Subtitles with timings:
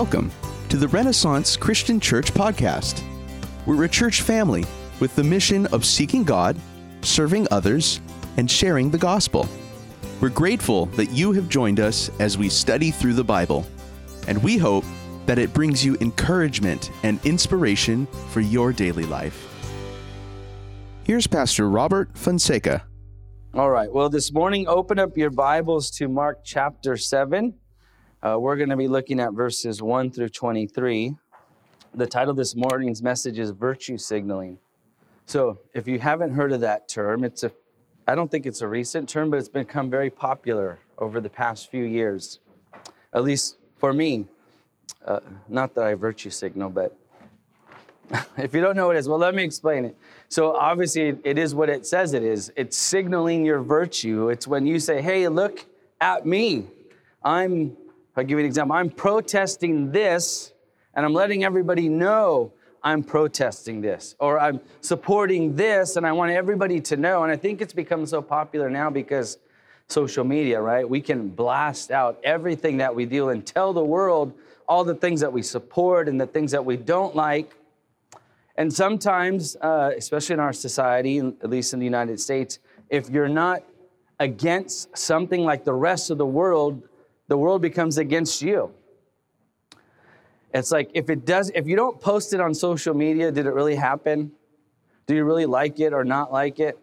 [0.00, 0.32] Welcome
[0.70, 3.02] to the Renaissance Christian Church podcast.
[3.66, 4.64] We're a church family
[4.98, 6.58] with the mission of seeking God,
[7.02, 8.00] serving others,
[8.38, 9.46] and sharing the gospel.
[10.22, 13.66] We're grateful that you have joined us as we study through the Bible,
[14.26, 14.86] and we hope
[15.26, 19.54] that it brings you encouragement and inspiration for your daily life.
[21.04, 22.86] Here's Pastor Robert Fonseca.
[23.52, 23.92] All right.
[23.92, 27.59] Well, this morning, open up your Bibles to Mark chapter 7.
[28.22, 31.16] Uh, we're going to be looking at verses 1 through 23.
[31.94, 34.58] The title of this morning's message is Virtue Signaling.
[35.24, 37.52] So, if you haven't heard of that term, it's a
[38.06, 41.70] I don't think it's a recent term, but it's become very popular over the past
[41.70, 42.40] few years,
[43.14, 44.26] at least for me.
[45.04, 46.98] Uh, not that I virtue signal, but
[48.36, 49.96] if you don't know what it is, well, let me explain it.
[50.28, 52.52] So, obviously, it is what it says it is.
[52.54, 54.28] It's signaling your virtue.
[54.28, 55.64] It's when you say, hey, look
[56.02, 56.66] at me.
[57.22, 57.76] I'm
[58.16, 58.76] I'll give you an example.
[58.76, 60.52] I'm protesting this,
[60.94, 66.32] and I'm letting everybody know I'm protesting this, or I'm supporting this, and I want
[66.32, 67.22] everybody to know.
[67.22, 69.38] And I think it's become so popular now because
[69.86, 70.88] social media, right?
[70.88, 74.32] We can blast out everything that we do and tell the world
[74.68, 77.54] all the things that we support and the things that we don't like.
[78.56, 83.28] And sometimes, uh, especially in our society, at least in the United States, if you're
[83.28, 83.64] not
[84.20, 86.82] against something like the rest of the world,
[87.30, 88.74] the world becomes against you.
[90.52, 93.52] It's like if it does, if you don't post it on social media, did it
[93.52, 94.32] really happen?
[95.06, 96.76] Do you really like it or not like it?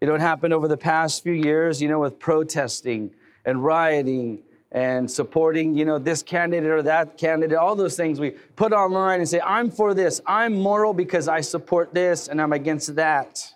[0.00, 3.10] You know, it happened over the past few years, you know, with protesting
[3.44, 8.30] and rioting and supporting, you know, this candidate or that candidate, all those things we
[8.30, 12.52] put online and say, I'm for this, I'm moral because I support this and I'm
[12.52, 13.54] against that.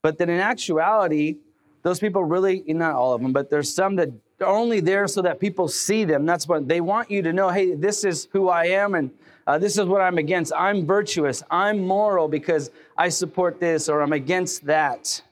[0.00, 1.40] But then in actuality,
[1.88, 4.10] those people really, not all of them, but there's some that
[4.40, 6.26] are only there so that people see them.
[6.26, 9.10] That's what they want you to know hey, this is who I am and
[9.46, 10.52] uh, this is what I'm against.
[10.54, 11.42] I'm virtuous.
[11.50, 15.22] I'm moral because I support this or I'm against that.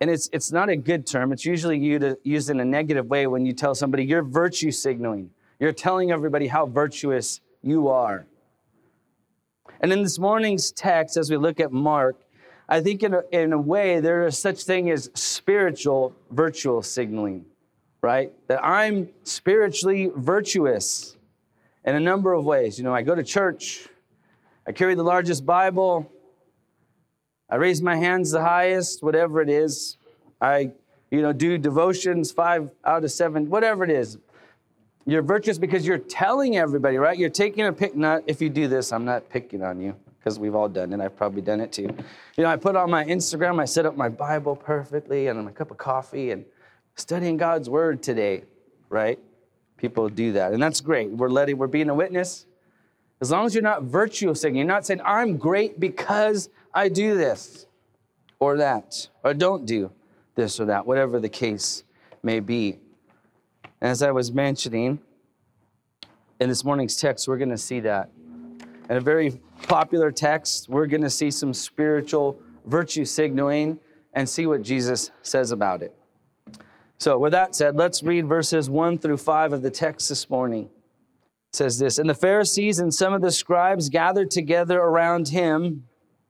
[0.00, 1.32] And it's, it's not a good term.
[1.32, 1.76] It's usually
[2.22, 5.30] used in a negative way when you tell somebody you're virtue signaling.
[5.58, 8.24] You're telling everybody how virtuous you are.
[9.80, 12.16] And in this morning's text, as we look at Mark,
[12.68, 17.46] I think in a, in a way, there is such thing as spiritual virtual signaling,
[18.02, 18.32] right?
[18.48, 21.16] That I'm spiritually virtuous
[21.84, 22.78] in a number of ways.
[22.78, 23.88] You know, I go to church,
[24.66, 26.12] I carry the largest Bible,
[27.48, 29.96] I raise my hands the highest, whatever it is.
[30.38, 30.72] I,
[31.10, 34.18] you know, do devotions five out of seven, whatever it is.
[35.06, 37.16] You're virtuous because you're telling everybody, right?
[37.16, 37.96] You're taking a pick.
[37.96, 39.96] Not if you do this, I'm not picking on you
[40.28, 41.00] because we've all done it.
[41.00, 41.88] I've probably done it too.
[42.36, 45.50] You know, I put on my Instagram, I set up my Bible perfectly and a
[45.50, 46.44] cup of coffee and
[46.96, 48.44] studying God's word today,
[48.90, 49.18] right?
[49.78, 51.08] People do that, and that's great.
[51.10, 52.44] We're letting, we're being a witness.
[53.22, 57.16] As long as you're not virtue signaling, you're not saying, I'm great because I do
[57.16, 57.64] this
[58.38, 59.90] or that, or don't do
[60.34, 61.84] this or that, whatever the case
[62.22, 62.80] may be.
[63.80, 64.98] As I was mentioning
[66.38, 68.10] in this morning's text, we're going to see that.
[68.90, 73.78] In a very popular text, we're going to see some spiritual virtue signaling
[74.12, 75.94] and see what Jesus says about it.
[76.98, 80.64] So, with that said, let's read verses 1 through 5 of the text this morning.
[80.64, 85.84] It says this And the Pharisees and some of the scribes gathered together around him,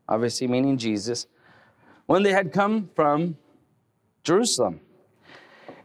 [0.08, 1.26] obviously meaning Jesus,
[2.06, 3.36] when they had come from
[4.22, 4.80] Jerusalem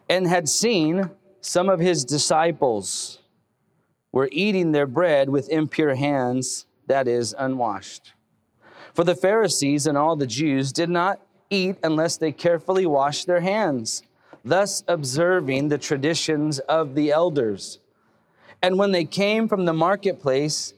[0.09, 3.19] and had seen some of his disciples
[4.11, 8.13] were eating their bread with impure hands that is, unwashed.
[8.93, 13.41] For the Pharisees and all the Jews did not eat unless they carefully washed their
[13.41, 14.03] hands,
[14.45, 17.79] thus observing the traditions of the elders.
[18.61, 20.73] And when they came from the marketplace,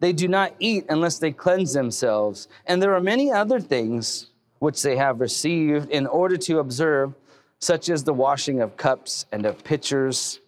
[0.00, 2.48] they do not eat unless they cleanse themselves.
[2.66, 7.14] And there are many other things which they have received in order to observe,
[7.58, 10.40] such as the washing of cups and of pitchers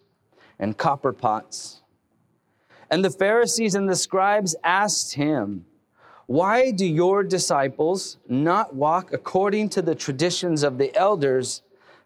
[0.59, 1.81] and copper pots
[2.91, 5.65] and the Pharisees and the scribes asked him,
[6.25, 11.61] Why do your disciples not walk according to the traditions of the elders,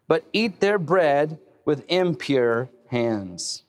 [0.06, 3.64] but eat their bread with impure hands?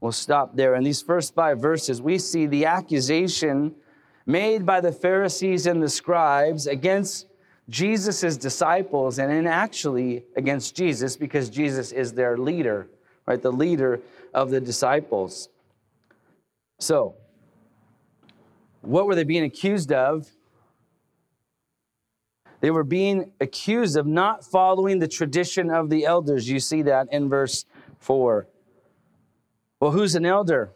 [0.00, 0.74] We'll stop there.
[0.74, 3.76] In these first five verses, we see the accusation
[4.26, 7.26] made by the Pharisees and the scribes against
[7.68, 12.88] Jesus' disciples, and then actually against Jesus because Jesus is their leader,
[13.26, 13.40] right?
[13.40, 14.00] The leader
[14.34, 15.48] of the disciples.
[16.82, 17.14] So,
[18.80, 20.28] what were they being accused of?
[22.60, 26.48] They were being accused of not following the tradition of the elders.
[26.48, 27.66] You see that in verse
[28.00, 28.48] 4.
[29.78, 30.70] Well, who's an elder?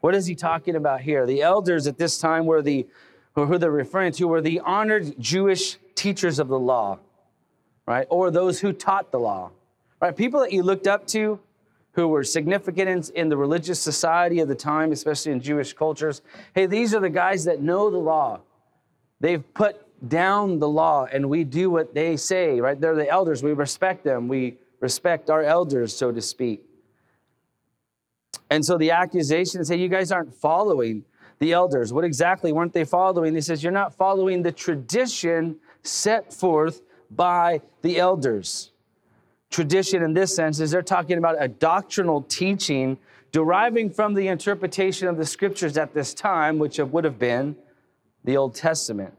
[0.00, 1.26] What is he talking about here?
[1.26, 2.86] The elders at this time were the,
[3.34, 6.98] who they're referring to, were the honored Jewish teachers of the law,
[7.86, 8.06] right?
[8.08, 9.50] Or those who taught the law,
[10.00, 10.16] right?
[10.16, 11.40] People that you looked up to
[11.92, 16.22] who were significant in, in the religious society of the time, especially in Jewish cultures.
[16.54, 18.40] Hey, these are the guys that know the law.
[19.20, 22.80] They've put down the law and we do what they say, right?
[22.80, 23.42] They're the elders.
[23.42, 24.28] We respect them.
[24.28, 26.64] We respect our elders, so to speak.
[28.50, 31.04] And so the accusation is, hey, you guys aren't following
[31.38, 31.92] the elders.
[31.92, 33.34] What exactly weren't they following?
[33.34, 38.72] He says, you're not following the tradition set forth by the elders.
[39.50, 42.98] Tradition, in this sense, is they're talking about a doctrinal teaching
[43.32, 47.56] deriving from the interpretation of the scriptures at this time, which would have been
[48.24, 49.14] the Old Testament.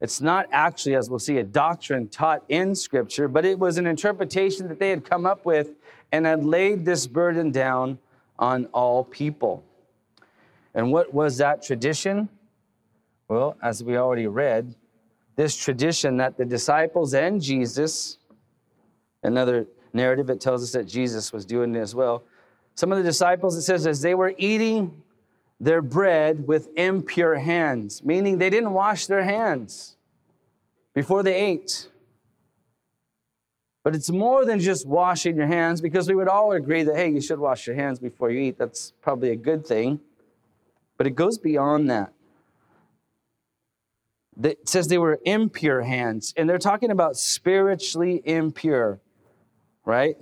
[0.00, 3.86] It's not actually, as we'll see, a doctrine taught in Scripture, but it was an
[3.86, 5.76] interpretation that they had come up with
[6.10, 7.98] and had laid this burden down
[8.38, 9.62] on all people.
[10.74, 12.28] And what was that tradition?
[13.28, 14.74] Well, as we already read,
[15.36, 18.18] this tradition that the disciples and Jesus,
[19.22, 22.24] another narrative, it tells us that Jesus was doing it as well.
[22.74, 25.02] Some of the disciples, it says, as they were eating
[25.60, 29.96] their bread with impure hands, meaning they didn't wash their hands
[30.94, 31.88] before they ate.
[33.84, 37.10] But it's more than just washing your hands because we would all agree that, hey,
[37.10, 38.58] you should wash your hands before you eat.
[38.58, 40.00] That's probably a good thing.
[40.96, 42.12] But it goes beyond that.
[44.42, 49.00] It says they were impure hands, and they're talking about spiritually impure,
[49.84, 50.16] right?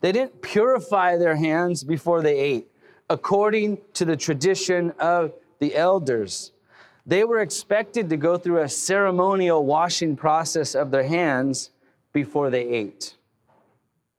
[0.00, 2.68] They didn't purify their hands before they ate,
[3.10, 6.52] according to the tradition of the elders.
[7.04, 11.70] They were expected to go through a ceremonial washing process of their hands
[12.12, 13.16] before they ate.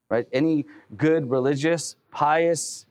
[0.09, 0.27] Right?
[0.33, 0.65] Any
[0.97, 2.87] good religious, pious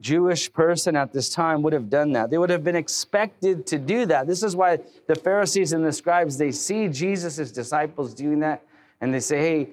[0.00, 2.30] Jewish person at this time would have done that.
[2.30, 4.26] They would have been expected to do that.
[4.26, 8.62] This is why the Pharisees and the scribes they see Jesus' disciples doing that
[9.00, 9.68] and they say, "Hey,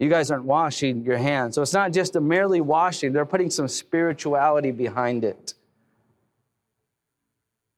[0.00, 3.50] you guys aren't washing your hands." So it's not just a merely washing, they're putting
[3.50, 5.54] some spirituality behind it.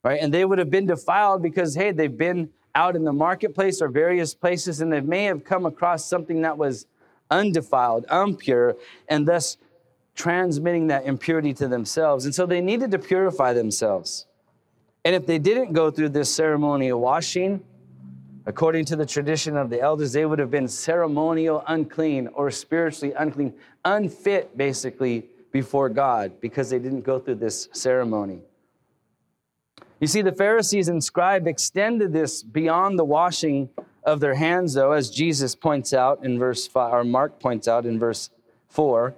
[0.02, 0.20] Right?
[0.20, 3.88] And they would have been defiled because hey, they've been out in the marketplace or
[3.88, 6.86] various places and they may have come across something that was
[7.30, 8.76] undefiled, impure,
[9.08, 9.56] and thus
[10.14, 12.24] transmitting that impurity to themselves.
[12.24, 14.26] And so they needed to purify themselves.
[15.04, 17.64] And if they didn't go through this ceremonial washing,
[18.46, 23.14] according to the tradition of the elders, they would have been ceremonial unclean or spiritually
[23.16, 23.54] unclean,
[23.84, 28.40] unfit basically before God because they didn't go through this ceremony.
[30.00, 33.68] You see, the Pharisees and scribe extended this beyond the washing
[34.02, 37.86] of their hands, though, as Jesus points out in verse 5, or Mark points out
[37.86, 38.30] in verse
[38.68, 39.14] 4.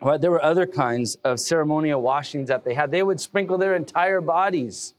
[0.00, 2.90] Well, there were other kinds of ceremonial washings that they had.
[2.92, 4.94] They would sprinkle their entire bodies.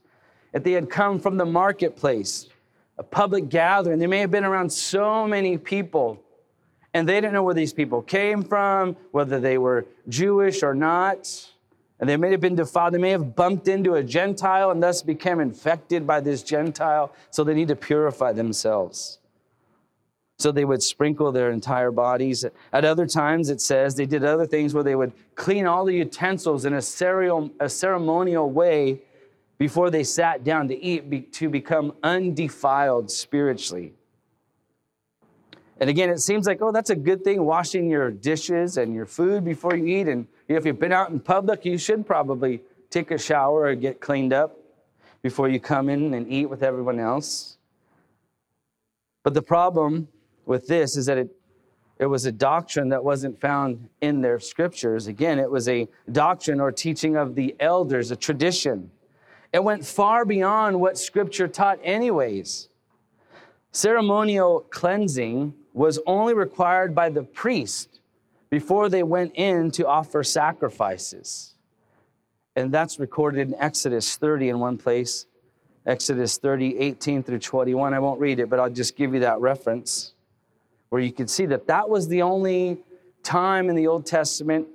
[0.52, 2.48] If they had come from the marketplace,
[3.02, 6.22] a public gathering, they may have been around so many people,
[6.94, 11.52] and they didn't know where these people came from, whether they were Jewish or not
[12.02, 12.94] and they may have been defiled.
[12.94, 17.44] They may have bumped into a Gentile and thus became infected by this Gentile, so
[17.44, 19.20] they need to purify themselves.
[20.40, 22.44] So they would sprinkle their entire bodies.
[22.72, 25.94] At other times, it says they did other things where they would clean all the
[25.94, 29.00] utensils in a, ceremonial way
[29.62, 33.92] before they sat down to eat to become undefiled spiritually.
[35.78, 39.06] And again, it seems like, oh, that's a good thing, washing your dishes and your
[39.06, 40.08] food before you eat.
[40.08, 44.00] And if you've been out in public, you should probably take a shower or get
[44.00, 44.58] cleaned up
[45.22, 47.56] before you come in and eat with everyone else.
[49.22, 50.08] But the problem
[50.44, 51.30] with this is that it,
[52.00, 55.06] it was a doctrine that wasn't found in their scriptures.
[55.06, 58.90] Again, it was a doctrine or teaching of the elders, a tradition.
[59.52, 62.68] It went far beyond what scripture taught, anyways.
[63.70, 68.00] Ceremonial cleansing was only required by the priest
[68.50, 71.54] before they went in to offer sacrifices.
[72.54, 75.26] And that's recorded in Exodus 30 in one place.
[75.86, 77.94] Exodus 30, 18 through 21.
[77.94, 80.12] I won't read it, but I'll just give you that reference
[80.90, 82.78] where you can see that that was the only
[83.22, 84.68] time in the Old Testament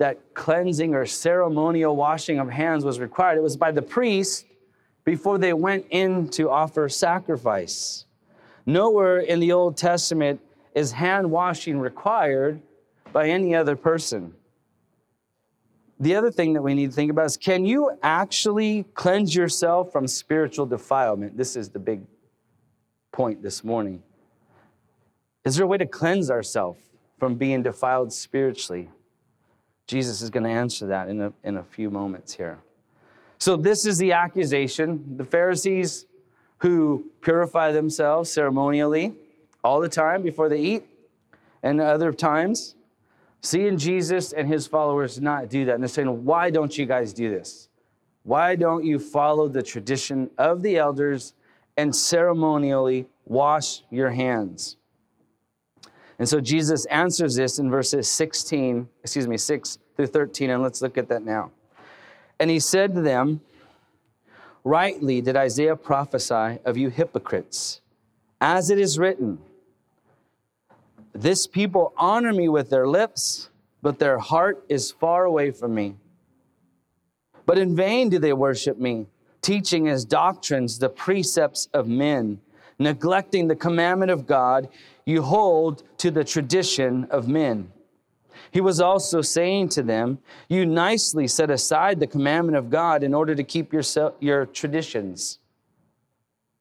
[0.00, 3.36] that cleansing or ceremonial washing of hands was required.
[3.36, 4.46] It was by the priest
[5.04, 8.06] before they went in to offer sacrifice.
[8.64, 10.40] Nowhere in the Old Testament
[10.74, 12.62] is hand washing required
[13.12, 14.32] by any other person.
[15.98, 19.92] The other thing that we need to think about is can you actually cleanse yourself
[19.92, 21.36] from spiritual defilement?
[21.36, 22.00] This is the big
[23.12, 24.02] point this morning.
[25.44, 26.80] Is there a way to cleanse ourselves
[27.18, 28.88] from being defiled spiritually?
[29.90, 32.60] Jesus is going to answer that in a, in a few moments here.
[33.38, 35.16] So, this is the accusation.
[35.16, 36.06] The Pharisees
[36.58, 39.14] who purify themselves ceremonially
[39.64, 40.84] all the time before they eat,
[41.64, 42.76] and other times,
[43.42, 45.74] seeing Jesus and his followers not do that.
[45.74, 47.68] And they're saying, Why don't you guys do this?
[48.22, 51.34] Why don't you follow the tradition of the elders
[51.76, 54.76] and ceremonially wash your hands?
[56.20, 60.82] And so Jesus answers this in verses 16, excuse me, 6 through 13, and let's
[60.82, 61.50] look at that now.
[62.38, 63.40] And he said to them,
[64.62, 67.80] Rightly did Isaiah prophesy of you hypocrites,
[68.38, 69.38] as it is written,
[71.14, 73.48] This people honor me with their lips,
[73.80, 75.96] but their heart is far away from me.
[77.46, 79.06] But in vain do they worship me,
[79.40, 82.42] teaching as doctrines the precepts of men,
[82.78, 84.68] neglecting the commandment of God,
[85.04, 87.72] you hold to the tradition of men.
[88.50, 93.14] He was also saying to them, You nicely set aside the commandment of God in
[93.14, 93.82] order to keep your,
[94.20, 95.38] your traditions.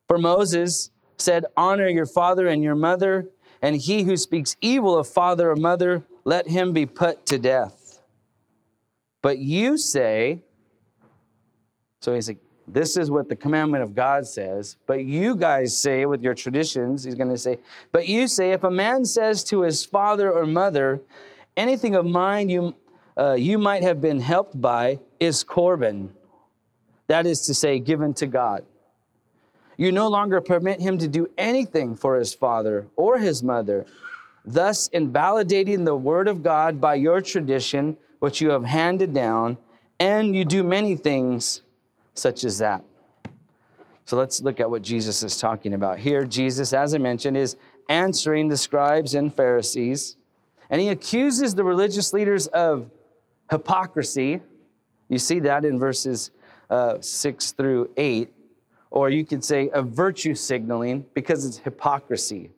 [0.07, 3.29] For Moses said, Honor your father and your mother,
[3.61, 8.01] and he who speaks evil of father or mother, let him be put to death.
[9.21, 10.43] But you say,
[12.01, 12.39] so he's like,
[12.71, 14.77] this is what the commandment of God says.
[14.85, 17.57] But you guys say with your traditions, he's going to say,
[17.91, 21.01] but you say, if a man says to his father or mother,
[21.57, 22.75] anything of mine you,
[23.17, 26.13] uh, you might have been helped by is Corban.
[27.07, 28.65] That is to say, given to God.
[29.77, 33.85] You no longer permit him to do anything for his father or his mother,
[34.45, 39.57] thus invalidating the word of God by your tradition, which you have handed down,
[39.99, 41.61] and you do many things
[42.19, 42.83] such as that.
[44.05, 45.99] So let's look at what Jesus is talking about.
[45.99, 47.57] Here, Jesus, as I mentioned, is
[47.89, 50.17] answering the scribes and Pharisees,
[50.69, 52.89] and he accuses the religious leaders of
[53.51, 54.41] hypocrisy.
[55.09, 56.31] You see that in verses
[56.69, 58.31] uh, 6 through 8.
[58.91, 62.51] Or you could say of virtue signaling because it's hypocrisy.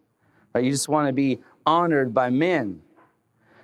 [0.54, 0.64] Right?
[0.64, 2.82] You just want to be honored by men.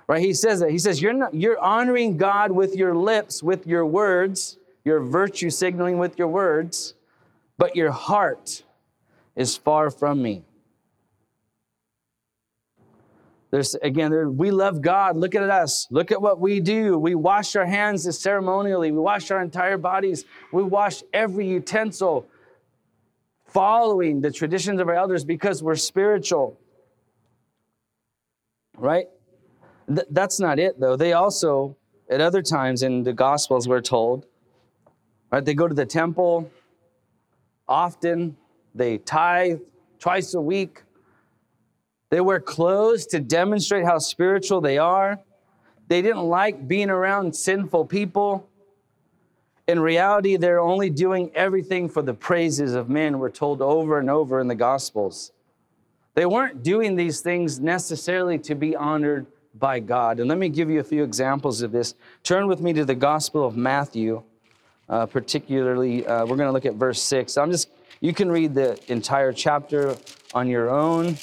[0.06, 0.22] Right?
[0.22, 0.70] He says that.
[0.70, 4.57] He says, you're, not, you're honoring God with your lips, with your words,
[4.88, 6.94] your virtue signaling with your words,
[7.58, 8.64] but your heart
[9.36, 10.42] is far from me.
[13.50, 15.16] There's again, there, we love God.
[15.16, 15.86] Look at us.
[15.90, 16.98] Look at what we do.
[16.98, 18.90] We wash our hands ceremonially.
[18.90, 20.24] We wash our entire bodies.
[20.52, 22.26] We wash every utensil,
[23.46, 26.58] following the traditions of our elders because we're spiritual.
[28.76, 29.06] Right?
[29.86, 30.96] Th- that's not it, though.
[30.96, 31.76] They also,
[32.08, 34.26] at other times in the Gospels, we're told,
[35.30, 35.44] right?
[35.44, 36.50] They go to the temple
[37.68, 38.36] often.
[38.74, 39.60] They tithe
[39.98, 40.82] twice a week.
[42.10, 45.18] They wear clothes to demonstrate how spiritual they are.
[45.88, 48.48] They didn't like being around sinful people.
[49.66, 54.08] In reality, they're only doing everything for the praises of men, we're told over and
[54.08, 55.32] over in the Gospels.
[56.14, 60.20] They weren't doing these things necessarily to be honored by God.
[60.20, 61.94] And let me give you a few examples of this.
[62.22, 64.22] Turn with me to the Gospel of Matthew,
[64.88, 67.36] uh, particularly, uh, we're going to look at verse 6.
[67.36, 67.68] I'm just,
[68.00, 69.96] you can read the entire chapter
[70.34, 71.16] on your own.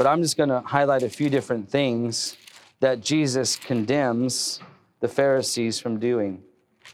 [0.00, 2.38] But I'm just going to highlight a few different things
[2.80, 4.60] that Jesus condemns
[5.00, 6.42] the Pharisees from doing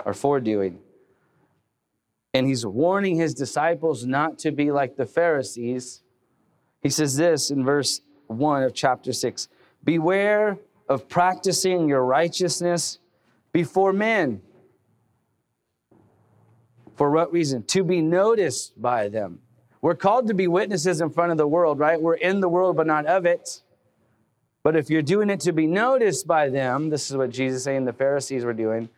[0.05, 0.81] or for doing.
[2.35, 6.03] And he's warning his disciples not to be like the Pharisees.
[6.83, 9.49] He says this in verse 1 of chapter 6
[9.85, 10.59] Beware
[10.89, 12.99] of practicing your righteousness
[13.53, 14.43] before men.
[16.97, 17.63] For what reason?
[17.65, 19.41] To be noticed by them.
[19.83, 22.01] We're called to be witnesses in front of the world, right?
[22.01, 23.61] We're in the world, but not of it.
[24.63, 27.85] But if you're doing it to be noticed by them, this is what Jesus saying
[27.85, 28.89] the Pharisees were doing.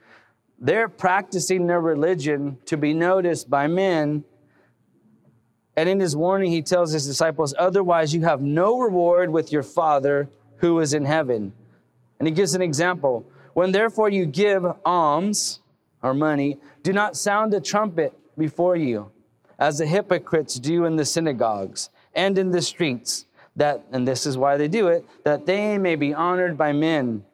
[0.59, 4.25] They're practicing their religion to be noticed by men.
[5.77, 9.63] And in his warning, he tells his disciples, Otherwise, you have no reward with your
[9.63, 11.53] Father who is in heaven.
[12.19, 13.27] And he gives an example.
[13.53, 15.61] When therefore you give alms
[16.03, 19.11] or money, do not sound a trumpet before you
[19.59, 23.27] as the hypocrites do in the synagogues and in the streets,
[23.57, 27.25] that, and this is why they do it, that they may be honored by men.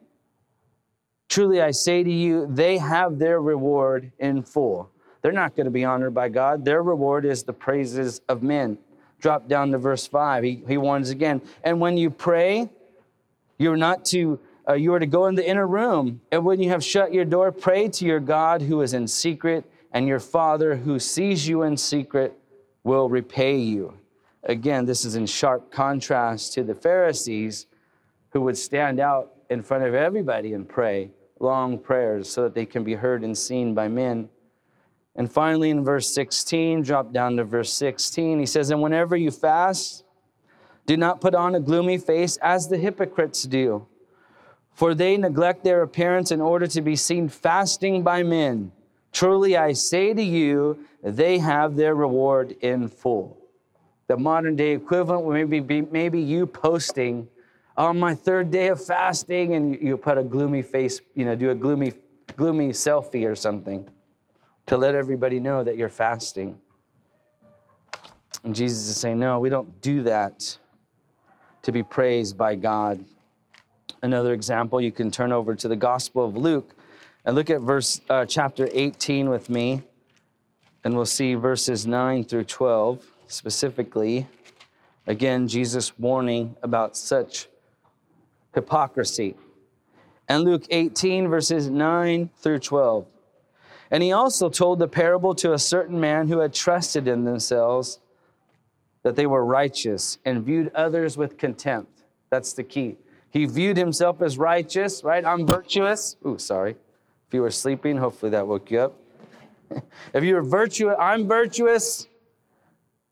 [1.29, 4.89] Truly I say to you, they have their reward in full.
[5.21, 6.65] They're not going to be honored by God.
[6.65, 8.77] Their reward is the praises of men.
[9.19, 10.43] Drop down to verse 5.
[10.43, 11.41] He, he warns again.
[11.63, 12.69] And when you pray,
[13.57, 16.69] you're not to uh, you are to go in the inner room and when you
[16.69, 20.75] have shut your door pray to your god who is in secret and your Father
[20.75, 22.37] who sees you in secret
[22.83, 23.97] will repay you.
[24.43, 27.67] Again, this is in sharp contrast to the Pharisees
[28.31, 32.65] who would stand out in front of everybody and pray long prayers so that they
[32.65, 34.27] can be heard and seen by men.
[35.15, 39.31] And finally, in verse 16, drop down to verse 16, he says, And whenever you
[39.31, 40.03] fast,
[40.85, 43.87] do not put on a gloomy face as the hypocrites do,
[44.75, 48.71] for they neglect their appearance in order to be seen fasting by men.
[49.11, 53.37] Truly, I say to you, they have their reward in full.
[54.07, 57.27] The modern day equivalent would maybe be maybe you posting
[57.77, 61.49] on my third day of fasting, and you put a gloomy face, you know, do
[61.49, 61.93] a gloomy,
[62.35, 63.89] gloomy selfie or something
[64.65, 66.57] to let everybody know that you're fasting.
[68.43, 70.57] And Jesus is saying, No, we don't do that
[71.63, 73.03] to be praised by God.
[74.01, 76.75] Another example, you can turn over to the Gospel of Luke
[77.25, 79.81] and look at verse uh, chapter 18 with me,
[80.83, 84.27] and we'll see verses 9 through 12 specifically.
[85.07, 87.47] Again, Jesus warning about such
[88.53, 89.35] hypocrisy.
[90.27, 93.05] And Luke 18, verses 9 through 12.
[93.91, 97.99] And he also told the parable to a certain man who had trusted in themselves
[99.03, 102.03] that they were righteous and viewed others with contempt.
[102.31, 102.97] That's the key.
[103.35, 105.25] He viewed himself as righteous, right?
[105.25, 106.15] I'm virtuous.
[106.25, 106.71] Ooh, sorry.
[107.27, 108.95] If you were sleeping, hopefully that woke you up.
[110.13, 112.07] if you were virtuous, I'm virtuous,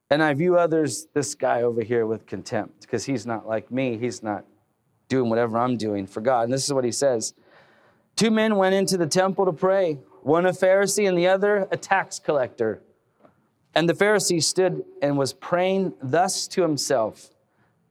[0.10, 3.98] and I view others, this guy over here, with contempt because he's not like me.
[3.98, 4.46] He's not
[5.10, 6.44] doing whatever I'm doing for God.
[6.44, 7.34] And this is what he says
[8.15, 11.75] Two men went into the temple to pray, one a Pharisee and the other a
[11.75, 12.82] tax collector.
[13.75, 17.32] And the Pharisee stood and was praying thus to himself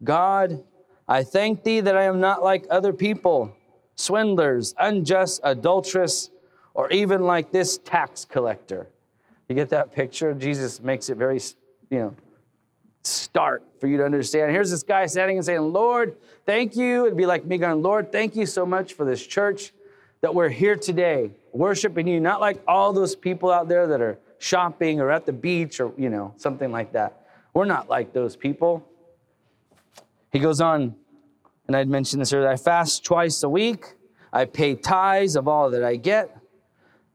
[0.03, 0.65] God,
[1.13, 3.55] I thank thee that I am not like other people
[3.97, 6.31] swindlers, unjust, adulterous,
[6.73, 8.89] or even like this tax collector.
[9.47, 10.33] You get that picture?
[10.33, 11.39] Jesus makes it very,
[11.91, 12.15] you know,
[13.03, 14.53] stark for you to understand.
[14.53, 17.05] Here's this guy standing and saying, Lord, thank you.
[17.05, 19.75] It'd be like me going, Lord, thank you so much for this church
[20.23, 24.19] that we're here today, worshiping you, not like all those people out there that are
[24.39, 27.27] shopping or at the beach or, you know, something like that.
[27.53, 28.89] We're not like those people.
[30.33, 30.97] He goes on,
[31.67, 33.95] and I'd mentioned this earlier I fast twice a week.
[34.33, 36.37] I pay tithes of all that I get.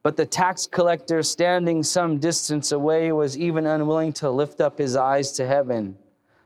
[0.03, 4.95] But the tax collector, standing some distance away, was even unwilling to lift up his
[4.95, 5.97] eyes to heaven.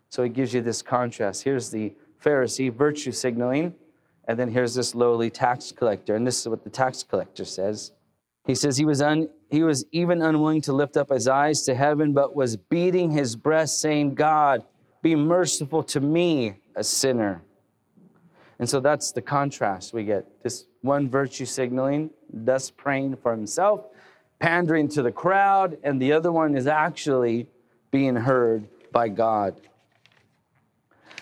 [0.10, 1.44] So he gives you this contrast.
[1.44, 3.76] Here's the Pharisee, virtue signaling,
[4.28, 6.16] and then here's this lowly tax collector.
[6.16, 7.92] And this is what the tax collector says.
[8.46, 11.76] He says he was, un, he was even unwilling to lift up his eyes to
[11.76, 14.64] heaven, but was beating his breast, saying, God,
[15.02, 17.44] be merciful to me, a sinner.
[18.62, 20.44] And so that's the contrast we get.
[20.44, 23.88] This one virtue signaling, thus praying for himself,
[24.38, 27.48] pandering to the crowd, and the other one is actually
[27.90, 29.60] being heard by God.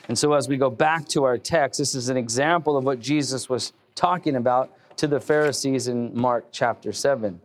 [0.09, 2.99] And so as we go back to our text, this is an example of what
[2.99, 7.39] Jesus was talking about to the Pharisees in Mark chapter 7.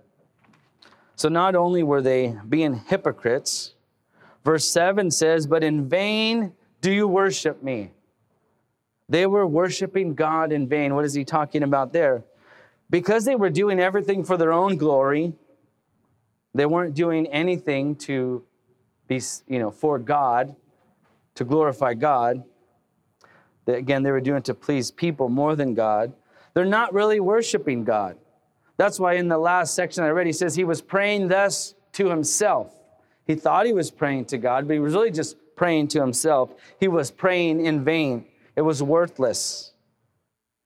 [1.14, 3.74] So not only were they being hypocrites,
[4.44, 7.92] verse 7 says, But in vain do you worship me.
[9.08, 10.94] They were worshiping God in vain.
[10.94, 12.24] What is he talking about there?
[12.90, 15.34] Because they were doing everything for their own glory,
[16.54, 18.44] they weren't doing anything to
[19.08, 20.54] be, you know, for God,
[21.34, 22.44] to glorify God.
[23.66, 26.12] Again, they were doing to please people more than God.
[26.52, 28.16] They're not really worshiping God.
[28.76, 32.08] That's why in the last section I read, he says he was praying thus to
[32.08, 32.72] himself.
[33.26, 36.50] He thought he was praying to God, but he was really just praying to himself.
[36.78, 39.72] He was praying in vain it was worthless.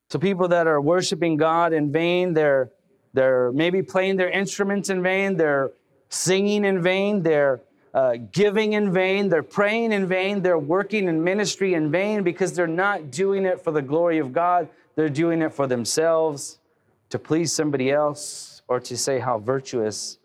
[0.09, 2.71] So people that are worshiping God in vain, they're
[3.13, 5.71] they're maybe playing their instruments in vain, they're
[6.09, 7.61] singing in vain, they're
[7.93, 12.53] uh, giving in vain, they're praying in vain, they're working in ministry in vain because
[12.53, 14.69] they're not doing it for the glory of God.
[14.95, 16.59] They're doing it for themselves,
[17.09, 20.19] to please somebody else, or to say how virtuous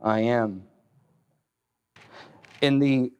[0.00, 0.62] I am.
[2.62, 3.12] In the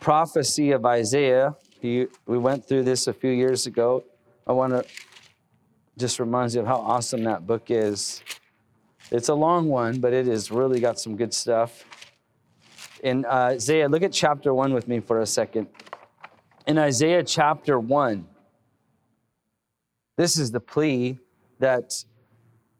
[0.00, 4.04] prophecy of Isaiah, we went through this a few years ago.
[4.46, 4.84] I want to
[5.98, 8.22] just remind you of how awesome that book is.
[9.10, 11.84] It's a long one, but it has really got some good stuff.
[13.02, 15.68] In uh, Isaiah, look at chapter 1 with me for a second.
[16.66, 18.26] In Isaiah chapter 1,
[20.16, 21.18] this is the plea
[21.58, 21.92] that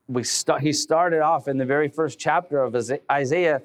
[0.08, 2.74] we st- he started off in the very first chapter of
[3.10, 3.62] Isaiah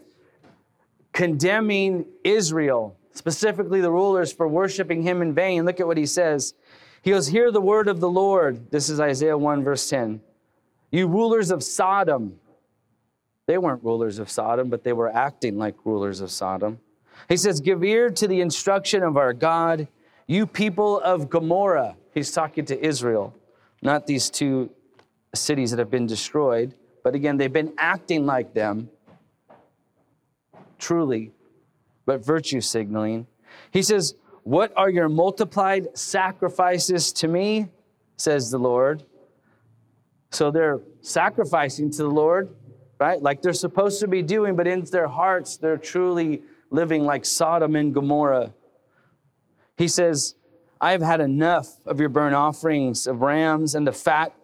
[1.13, 5.65] condemning Israel specifically the rulers, for worshiping him in vain.
[5.65, 6.53] Look at what he says.
[7.01, 8.71] He goes, Hear the word of the Lord.
[8.71, 10.21] This is Isaiah 1, verse 10.
[10.91, 12.39] You rulers of Sodom.
[13.47, 16.79] They weren't rulers of Sodom, but they were acting like rulers of Sodom.
[17.27, 19.87] He says, Give ear to the instruction of our God,
[20.27, 21.95] you people of Gomorrah.
[22.13, 23.35] He's talking to Israel,
[23.81, 24.69] not these two
[25.33, 26.75] cities that have been destroyed.
[27.03, 28.89] But again, they've been acting like them,
[30.77, 31.31] truly,
[32.11, 33.25] but virtue signaling.
[33.71, 37.69] He says, What are your multiplied sacrifices to me?
[38.17, 39.03] says the Lord.
[40.31, 42.53] So they're sacrificing to the Lord,
[42.99, 43.21] right?
[43.21, 47.77] Like they're supposed to be doing, but in their hearts, they're truly living like Sodom
[47.77, 48.51] and Gomorrah.
[49.77, 50.35] He says,
[50.81, 54.35] I have had enough of your burnt offerings of rams and the fat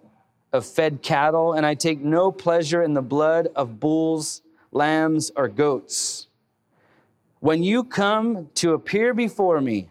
[0.53, 5.49] of fed cattle, and I take no pleasure in the blood of bulls, lambs, or
[5.49, 6.26] goats.
[7.39, 9.89] When you come to appear before me,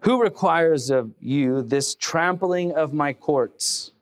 [0.00, 3.92] who requires of you this trampling of my courts?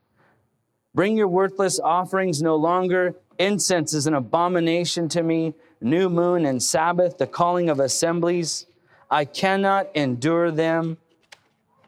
[0.95, 3.17] Bring your worthless offerings no longer.
[3.39, 5.55] Incense is an abomination to me.
[5.81, 8.67] New moon and Sabbath, the calling of assemblies.
[9.11, 10.99] I cannot endure them.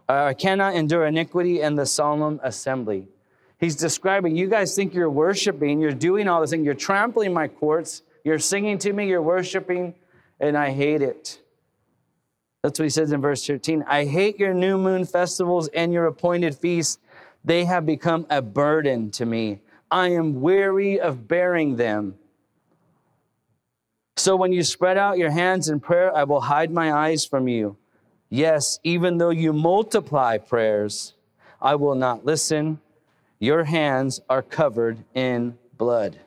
[0.08, 3.08] Uh, I cannot endure iniquity and the solemn assembly.
[3.58, 7.48] He's describing, you guys think you're worshiping, you're doing all this thing, you're trampling my
[7.48, 9.94] courts, you're singing to me, you're worshiping,
[10.40, 11.38] and I hate it.
[12.60, 13.84] That's what he says in verse 13.
[13.86, 16.98] I hate your new moon festivals and your appointed feasts.
[17.44, 19.60] They have become a burden to me.
[19.92, 22.16] I am weary of bearing them.
[24.16, 27.46] So when you spread out your hands in prayer, I will hide my eyes from
[27.46, 27.76] you.
[28.28, 31.14] Yes, even though you multiply prayers,
[31.62, 32.80] I will not listen.
[33.38, 36.18] Your hands are covered in blood.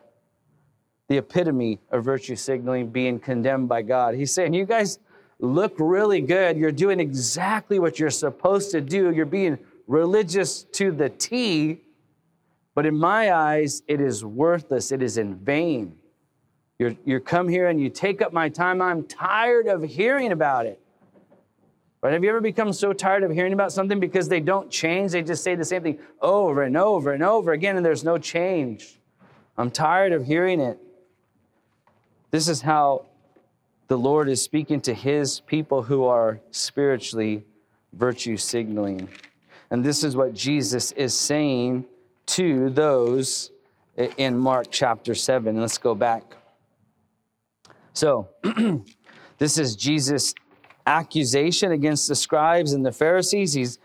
[1.09, 4.15] The epitome of virtue signaling being condemned by God.
[4.15, 4.99] He's saying, You guys
[5.39, 6.57] look really good.
[6.57, 9.11] You're doing exactly what you're supposed to do.
[9.11, 11.81] You're being religious to the T,
[12.75, 14.91] but in my eyes, it is worthless.
[14.91, 15.97] It is in vain.
[16.77, 18.81] You're, you come here and you take up my time.
[18.81, 20.79] I'm tired of hearing about it.
[22.01, 22.13] Right?
[22.13, 25.11] Have you ever become so tired of hearing about something because they don't change?
[25.11, 28.17] They just say the same thing over and over and over again, and there's no
[28.17, 28.99] change.
[29.57, 30.79] I'm tired of hearing it.
[32.31, 33.05] This is how
[33.87, 37.43] the Lord is speaking to his people who are spiritually
[37.93, 39.09] virtue signaling.
[39.71, 41.85] And this is what Jesus is saying
[42.27, 43.51] to those
[44.17, 45.59] in Mark chapter 7.
[45.59, 46.35] Let's go back.
[47.93, 48.29] So,
[49.39, 50.35] this is Jesus'
[50.85, 53.53] accusation against the scribes and the Pharisees.
[53.53, 53.79] He's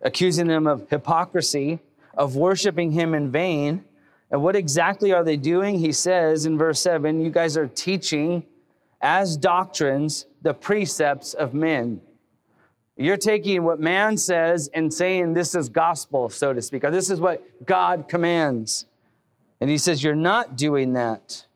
[0.00, 1.80] accusing them of hypocrisy,
[2.16, 3.84] of worshiping him in vain.
[4.30, 5.78] And what exactly are they doing?
[5.78, 8.44] He says in verse 7 You guys are teaching
[9.00, 12.00] as doctrines the precepts of men.
[12.96, 17.10] You're taking what man says and saying this is gospel, so to speak, or this
[17.10, 18.86] is what God commands.
[19.60, 21.46] And he says, You're not doing that.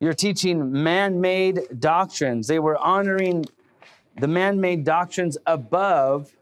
[0.00, 2.46] You're teaching man made doctrines.
[2.46, 3.44] They were honoring
[4.20, 6.32] the man made doctrines above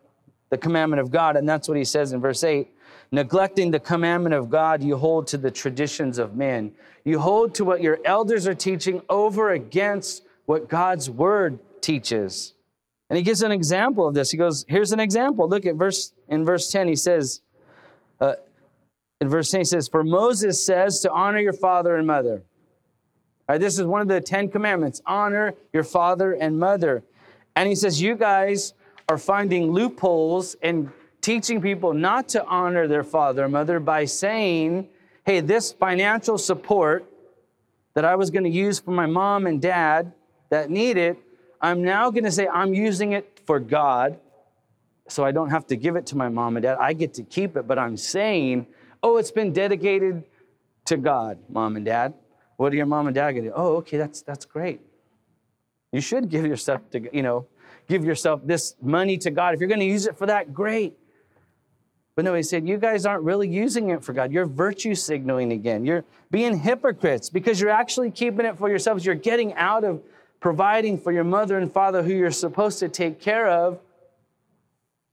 [0.51, 1.37] the commandment of God.
[1.37, 2.69] And that's what he says in verse 8
[3.13, 6.73] neglecting the commandment of God, you hold to the traditions of men.
[7.05, 12.55] You hold to what your elders are teaching over against what God's word teaches.
[13.11, 14.31] And he gives an example of this.
[14.31, 15.47] He goes, Here's an example.
[15.47, 16.89] Look at verse in verse 10.
[16.89, 17.43] He says,
[18.21, 18.35] uh,
[19.21, 22.43] in verse 10, he says, For Moses says to honor your father and mother.
[23.49, 27.05] Right, this is one of the Ten Commandments honor your father and mother.
[27.55, 28.73] And he says, You guys
[29.09, 30.91] are finding loopholes and
[31.23, 34.89] teaching people not to honor their father and mother by saying,
[35.25, 37.07] Hey, this financial support
[37.95, 40.13] that I was going to use for my mom and dad
[40.51, 41.17] that need it,
[41.61, 44.19] I'm now going to say I'm using it for God.
[45.09, 46.79] So I don't have to give it to my mom and dad.
[46.81, 48.67] I get to keep it, but I'm saying,
[49.03, 50.25] Oh, it's been dedicated
[50.87, 52.15] to God, mom and dad.
[52.57, 53.55] What are your mom and dad going to do?
[53.57, 54.81] Oh, okay, that's, that's great.
[55.93, 57.47] You should give yourself to, you know,
[57.89, 59.55] give yourself this money to God.
[59.55, 60.97] If you're going to use it for that, great.
[62.15, 64.33] But no, he said, You guys aren't really using it for God.
[64.33, 65.85] You're virtue signaling again.
[65.85, 69.05] You're being hypocrites because you're actually keeping it for yourselves.
[69.05, 70.03] You're getting out of
[70.41, 73.79] providing for your mother and father who you're supposed to take care of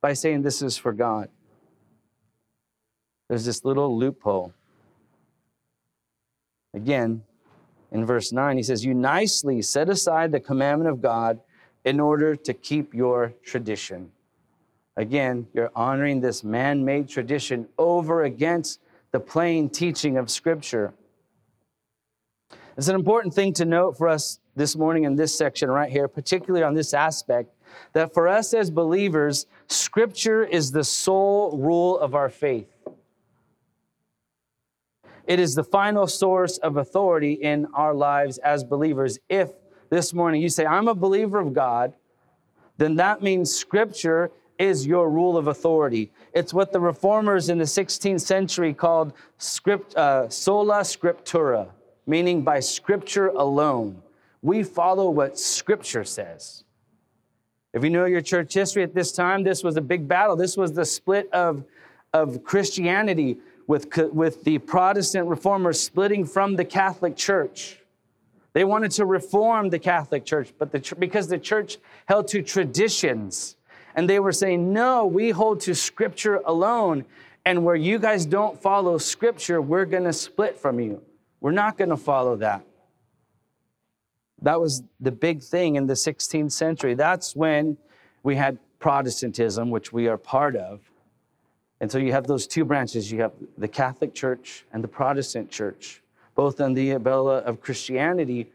[0.02, 1.30] by saying this is for God.
[3.28, 4.54] There's this little loophole.
[6.74, 7.24] Again,
[7.92, 11.40] in verse 9, he says, You nicely set aside the commandment of God
[11.86, 14.12] in order to keep your tradition.
[15.00, 18.82] Again, you're honoring this man made tradition over against
[19.14, 20.94] the plain teaching of Scripture.
[22.76, 26.10] It's an important thing to note for us this morning in this section right here,
[26.10, 27.54] particularly on this aspect,
[27.94, 32.68] that for us as believers, Scripture is the sole rule of our faith.
[35.28, 39.18] It is the final source of authority in our lives as believers.
[39.30, 39.52] If
[39.90, 41.94] this morning you say, I'm a believer of God,
[42.76, 46.12] then that means scripture is your rule of authority.
[46.34, 51.70] It's what the reformers in the 16th century called script, uh, sola scriptura,
[52.06, 54.02] meaning by scripture alone.
[54.42, 56.66] We follow what scripture says.
[57.74, 60.36] If you know your church history at this time, this was a big battle.
[60.36, 61.64] This was the split of,
[62.14, 67.80] of Christianity with, with the Protestant reformers splitting from the Catholic Church.
[68.54, 73.56] They wanted to reform the Catholic Church, but the, because the church held to traditions,
[74.00, 77.04] and they were saying, no, we hold to Scripture alone.
[77.44, 81.02] And where you guys don't follow Scripture, we're going to split from you.
[81.42, 82.64] We're not going to follow that.
[84.42, 86.94] That was the big thing in the 16th century.
[86.94, 87.78] That's when
[88.24, 90.80] we had Protestantism, which we are part of.
[91.82, 95.52] And so you have those two branches you have the Catholic Church and the Protestant
[95.52, 96.02] Church,
[96.36, 98.50] both on the umbrella of Christianity.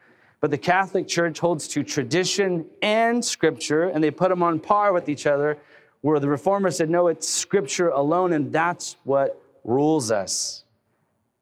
[0.44, 4.92] But the Catholic Church holds to tradition and Scripture, and they put them on par
[4.92, 5.56] with each other,
[6.02, 10.66] where the Reformers said, no, it's Scripture alone, and that's what rules us.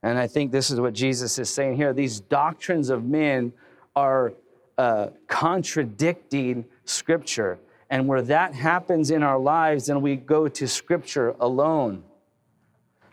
[0.05, 1.93] And I think this is what Jesus is saying here.
[1.93, 3.53] These doctrines of men
[3.97, 4.35] are
[4.79, 7.59] uh, contradicting Scripture.
[7.91, 12.05] And where that happens in our lives, then we go to Scripture alone.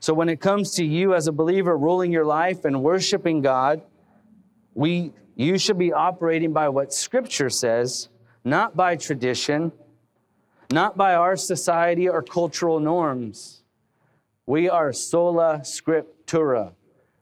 [0.02, 3.82] So when it comes to you as a believer ruling your life and worshiping God,
[4.75, 8.10] we, you should be operating by what Scripture says,
[8.43, 9.71] not by tradition,
[10.69, 13.63] not by our society or cultural norms.
[14.45, 16.73] We are sola scriptura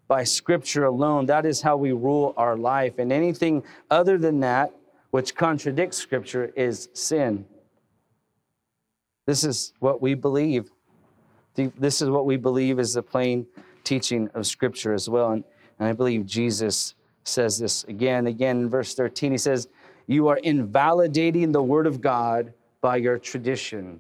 [0.07, 1.27] by Scripture alone.
[1.27, 2.97] That is how we rule our life.
[2.97, 4.73] And anything other than that,
[5.11, 7.45] which contradicts Scripture, is sin.
[9.27, 10.71] This is what we believe.
[11.53, 13.45] This is what we believe is the plain
[13.83, 15.33] teaching of Scripture as well.
[15.33, 15.43] And,
[15.77, 16.95] and I believe Jesus
[17.27, 19.31] says this again, again in verse 13.
[19.31, 19.67] He says,
[20.07, 23.99] You are invalidating the Word of God by your tradition.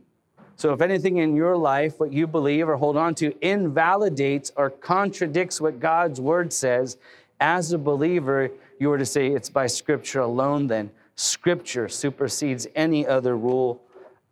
[0.55, 4.71] So, if anything in your life, what you believe or hold on to, invalidates or
[4.71, 6.97] contradicts what God's word says,
[7.39, 13.05] as a believer, you were to say it's by scripture alone, then scripture supersedes any
[13.05, 13.81] other rule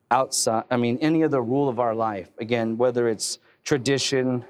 [0.09, 2.29] outside, I mean, any other rule of our life.
[2.39, 4.43] Again, whether it's tradition,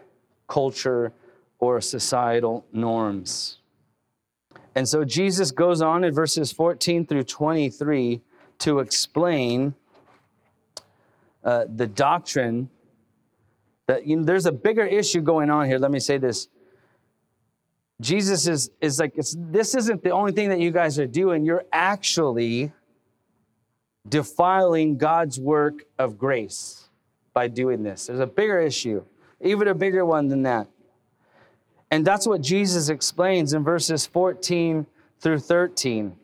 [0.47, 1.11] culture,
[1.59, 3.59] or societal norms.
[4.75, 8.21] And so Jesus goes on in verses 14 through 23
[8.59, 9.73] to explain
[11.43, 12.69] uh, the doctrine
[13.87, 15.79] that you know, there's a bigger issue going on here.
[15.79, 16.49] Let me say this.
[18.01, 21.45] Jesus is, is like, this isn't the only thing that you guys are doing.
[21.45, 22.73] You're actually
[24.07, 26.89] defiling God's work of grace
[27.33, 28.07] by doing this.
[28.07, 29.05] There's a bigger issue,
[29.39, 30.67] even a bigger one than that.
[31.91, 34.85] And that's what Jesus explains in verses 14
[35.19, 36.15] through 13.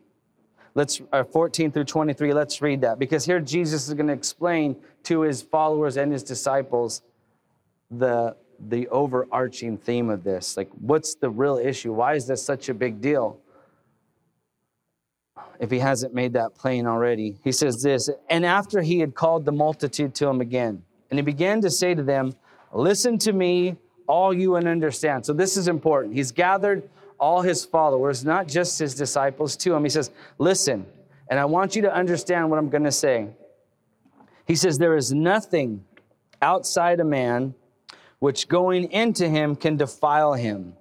[0.74, 2.34] Let's or 14 through 23.
[2.34, 6.24] Let's read that because here Jesus is going to explain to his followers and his
[6.24, 7.02] disciples
[7.90, 8.36] the
[8.70, 10.56] the overarching theme of this.
[10.56, 11.94] Like, what's the real issue?
[11.94, 13.40] Why is this such a big deal?
[15.60, 19.46] If he hasn't made that plain already, he says this And after he had called
[19.46, 22.34] the multitude to him again, and he began to say to them,
[22.74, 23.76] Listen to me,
[24.12, 25.26] all you and understand.
[25.26, 26.14] So, this is important.
[26.14, 29.84] He's gathered all his followers, not just his disciples, to him.
[29.84, 30.86] He says, Listen,
[31.30, 33.30] and I want you to understand what I'm going to say.
[34.46, 35.86] He says, There is nothing
[36.42, 37.54] outside a man
[38.20, 40.74] which going into him can defile him.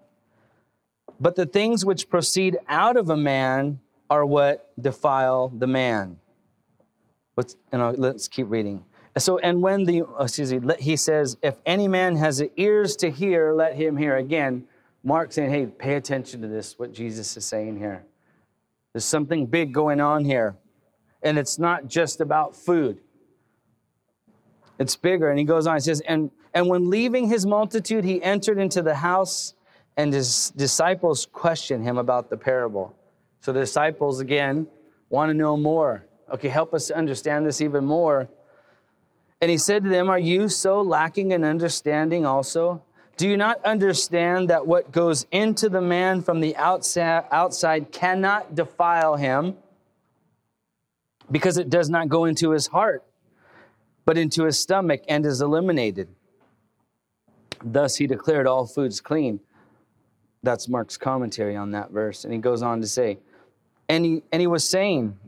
[1.21, 6.19] But the things which proceed out of a man are what defile the man.
[7.37, 8.85] Let's, and let's keep reading.
[9.18, 13.11] So, and when the, oh, excuse me, he says, if any man has ears to
[13.11, 14.16] hear, let him hear.
[14.16, 14.64] Again,
[15.03, 18.05] Mark saying, hey, pay attention to this, what Jesus is saying here.
[18.92, 20.57] There's something big going on here.
[21.23, 22.99] And it's not just about food,
[24.79, 25.29] it's bigger.
[25.29, 28.81] And he goes on, he says, and, and when leaving his multitude, he entered into
[28.81, 29.55] the house,
[29.96, 32.96] and his disciples questioned him about the parable.
[33.40, 34.66] So the disciples, again,
[35.11, 36.07] want to know more.
[36.33, 38.29] Okay, help us understand this even more.
[39.40, 42.83] And he said to them, Are you so lacking in understanding also?
[43.16, 49.16] Do you not understand that what goes into the man from the outside, cannot defile
[49.16, 49.57] him
[51.31, 53.05] because it does not go into his heart,
[54.07, 56.09] but into his stomach and is eliminated?
[57.62, 59.40] Thus he declared all foods clean.
[60.42, 62.24] That's Mark's commentary on that verse.
[62.24, 63.18] And he goes on to say,
[63.88, 65.18] and he, and he was saying,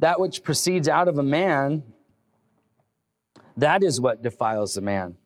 [0.00, 1.84] that which proceeds out of a man,
[3.60, 5.16] that is what defiles a man.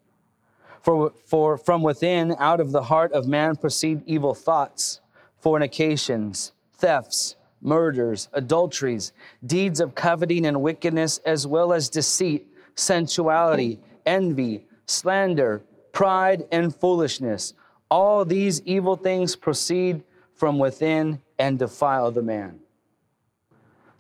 [0.83, 5.01] For, for from within, out of the heart of man, proceed evil thoughts,
[5.39, 9.13] fornications, thefts, murders, adulteries,
[9.47, 17.55] deeds of coveting and wickedness, as well as deceit, sensuality, envy, slander, pride, and foolishness.
[17.91, 20.03] All these evil things proceed
[20.35, 22.61] from within and defile the man.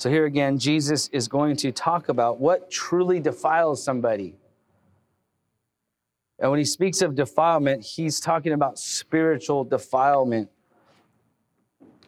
[0.04, 4.36] So, here again, Jesus is going to talk about what truly defiles somebody.
[6.38, 10.50] And when he speaks of defilement, he's talking about spiritual defilement.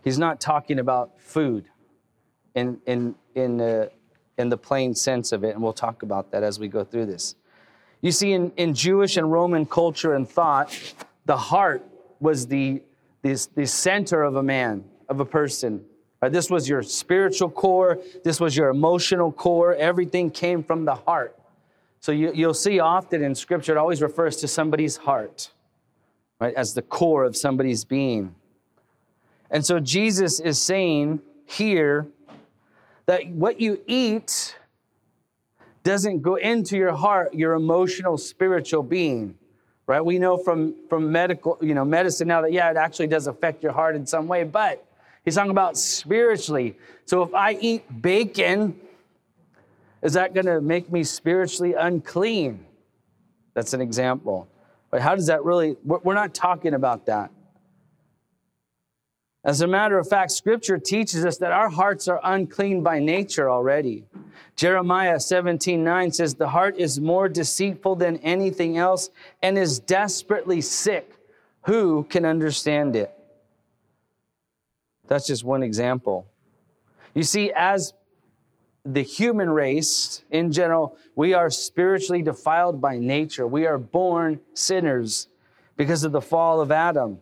[0.04, 1.70] He's not talking about food
[2.54, 3.87] in, in, in, uh,
[4.37, 5.54] in the plain sense of it.
[5.54, 7.35] And we'll talk about that as we go through this.
[8.02, 10.78] You see, in, in Jewish and Roman culture and thought,
[11.24, 11.82] the heart
[12.20, 12.82] was the,
[13.22, 15.87] the, the center of a man, of a person.
[16.20, 16.33] Right?
[16.33, 19.74] This was your spiritual core, this was your emotional core.
[19.74, 21.38] Everything came from the heart.
[22.00, 25.50] So you, you'll see often in Scripture, it always refers to somebody's heart,
[26.40, 28.35] right, as the core of somebody's being.
[29.50, 32.07] And so Jesus is saying here
[33.07, 34.57] that what you eat
[35.83, 39.37] doesn't go into your heart, your emotional, spiritual being.
[39.87, 40.05] Right?
[40.05, 43.62] We know from, from medical, you know, medicine now that yeah, it actually does affect
[43.62, 44.85] your heart in some way, but
[45.27, 46.79] he's talking about spiritually.
[47.05, 48.81] So if I eat bacon,
[50.03, 52.65] is that going to make me spiritually unclean?
[53.53, 54.49] That's an example.
[54.91, 57.31] But how does that really, we're not talking about that.
[59.45, 63.49] As a matter of fact, scripture teaches us that our hearts are unclean by nature
[63.49, 64.05] already.
[64.57, 69.11] Jeremiah 17 9 says, The heart is more deceitful than anything else
[69.43, 71.12] and is desperately sick.
[71.67, 73.15] Who can understand it?
[75.09, 76.27] That's just one example.
[77.14, 77.92] You see, as
[78.85, 83.47] the human race in general, we are spiritually defiled by nature.
[83.47, 85.29] We are born sinners
[85.77, 87.19] because of the fall of Adam.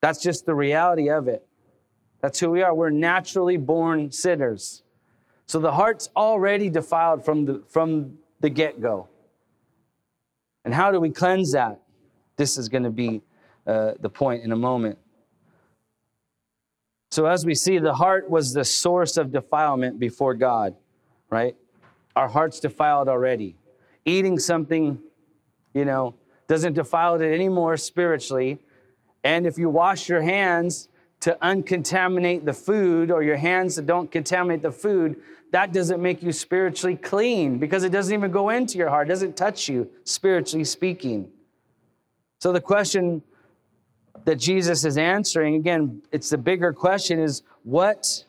[0.00, 1.46] That's just the reality of it.
[2.20, 2.74] That's who we are.
[2.74, 4.82] We're naturally born sinners.
[5.46, 9.08] So the heart's already defiled from the, from the get go.
[10.64, 11.80] And how do we cleanse that?
[12.36, 13.22] This is going to be
[13.66, 14.98] uh, the point in a moment.
[17.10, 20.74] So, as we see, the heart was the source of defilement before God,
[21.30, 21.56] right?
[22.14, 23.56] Our heart's defiled already.
[24.04, 24.98] Eating something,
[25.72, 26.14] you know,
[26.48, 28.58] doesn't defile it anymore spiritually.
[29.24, 30.88] And if you wash your hands
[31.20, 35.16] to uncontaminate the food, or your hands that don't contaminate the food,
[35.50, 39.10] that doesn't make you spiritually clean because it doesn't even go into your heart, it
[39.10, 41.30] doesn't touch you, spiritually speaking.
[42.38, 43.22] So the question
[44.28, 48.26] that Jesus is answering, again, it's the bigger question is what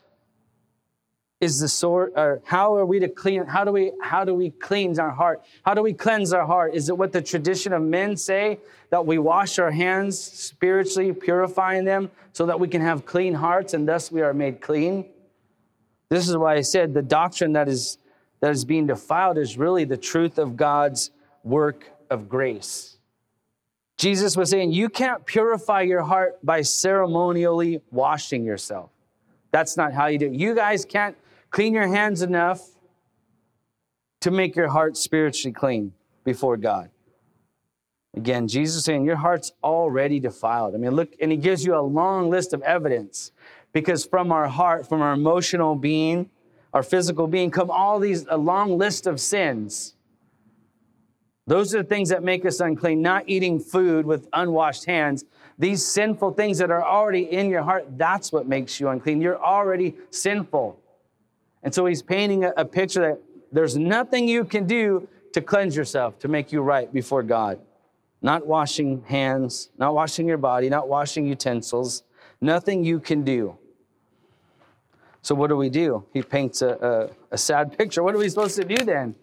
[1.42, 4.48] is the sort or how are we to clean how do we how do we
[4.48, 5.42] cleanse our heart?
[5.62, 6.72] How do we cleanse our heart?
[6.72, 11.84] Is it what the tradition of men say that we wash our hands spiritually purifying
[11.84, 15.04] them so that we can have clean hearts and thus we are made clean?
[16.08, 17.98] This is why i said the doctrine that is
[18.40, 21.10] that is being defiled is really the truth of god's
[21.44, 22.99] work of grace
[24.00, 28.90] jesus was saying you can't purify your heart by ceremonially washing yourself
[29.52, 31.16] that's not how you do it you guys can't
[31.50, 32.68] Clean your hands enough
[34.20, 35.92] to make your heart spiritually clean
[36.24, 36.90] before God.
[38.16, 40.74] Again, Jesus saying your heart's already defiled.
[40.74, 43.32] I mean, look, and he gives you a long list of evidence
[43.72, 46.28] because from our heart, from our emotional being,
[46.72, 49.94] our physical being, come all these, a long list of sins.
[51.50, 55.24] Those are the things that make us unclean, not eating food with unwashed hands.
[55.58, 59.20] These sinful things that are already in your heart, that's what makes you unclean.
[59.20, 60.78] You're already sinful.
[61.64, 65.74] And so he's painting a, a picture that there's nothing you can do to cleanse
[65.74, 67.58] yourself, to make you right before God.
[68.22, 72.04] Not washing hands, not washing your body, not washing utensils,
[72.40, 73.58] nothing you can do.
[75.22, 76.06] So, what do we do?
[76.12, 78.04] He paints a, a, a, sad picture.
[78.04, 79.16] What are we supposed to do then?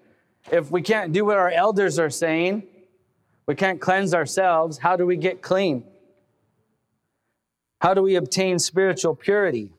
[0.52, 2.64] If we can't do what our elders are saying,
[3.46, 5.84] we can't cleanse ourselves, how do we get clean?
[7.80, 9.72] How do we obtain spiritual purity?